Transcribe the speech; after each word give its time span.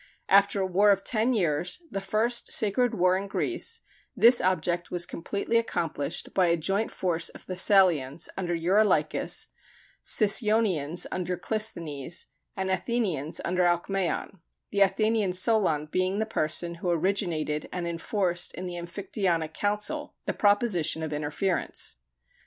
After 0.29 0.59
a 0.61 0.65
war 0.65 0.89
of 0.89 1.03
ten 1.03 1.31
years, 1.31 1.83
the 1.91 2.01
first 2.01 2.51
sacred 2.51 2.95
war 2.95 3.15
in 3.15 3.27
Greece, 3.27 3.81
this 4.15 4.41
object 4.41 4.89
was 4.89 5.05
completely 5.05 5.57
accomplished 5.57 6.33
by 6.33 6.47
a 6.47 6.57
joint 6.57 6.89
force 6.89 7.29
of 7.29 7.45
Thessalians 7.45 8.27
under 8.35 8.55
Eurolychus, 8.55 9.49
Sicyonians 10.03 11.05
under 11.11 11.37
Clisthenes, 11.37 12.25
and 12.57 12.71
Athenians 12.71 13.41
under 13.45 13.61
Alemæon; 13.61 14.39
the 14.71 14.81
Athenian 14.81 15.33
Solon 15.33 15.85
being 15.85 16.17
the 16.17 16.25
person 16.25 16.73
who 16.81 16.89
originated 16.89 17.69
and 17.71 17.87
enforced 17.87 18.53
in 18.55 18.65
the 18.65 18.77
Amphictyonic 18.77 19.53
council 19.53 20.15
the 20.25 20.33
proposition 20.33 21.03
of 21.03 21.13
interference. 21.13 21.97